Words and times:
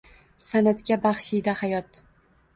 San’atga 0.45 0.97
baxshida 1.03 1.55
hayot 1.61 2.03